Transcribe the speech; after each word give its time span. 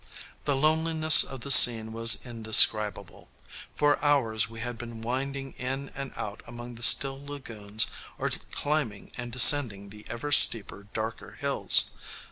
The 0.45 0.55
loneliness 0.55 1.23
of 1.23 1.41
the 1.41 1.51
scene 1.51 1.93
was 1.93 2.25
indescribable: 2.25 3.29
for 3.75 4.03
hours 4.03 4.49
we 4.49 4.61
had 4.61 4.75
been 4.79 5.03
winding 5.03 5.51
in 5.59 5.89
and 5.89 6.11
out 6.15 6.41
among 6.47 6.73
the 6.73 6.81
still 6.81 7.23
lagoons 7.23 7.85
or 8.17 8.31
climbing 8.49 9.11
and 9.15 9.31
descending 9.31 9.89
the 9.89 10.03
ever 10.09 10.31
steeper, 10.31 10.87
darker 10.91 11.33
hills. 11.33 11.91